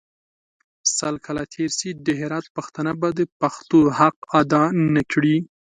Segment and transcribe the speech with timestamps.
[0.95, 5.37] سل کاله تېر سي د هرات پښتانه به د پښتو حق اداء نکړي.